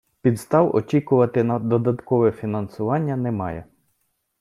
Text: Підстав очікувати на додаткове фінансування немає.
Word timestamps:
Підстав 0.21 0.75
очікувати 0.75 1.43
на 1.43 1.59
додаткове 1.59 2.31
фінансування 2.31 3.15
немає. 3.15 3.65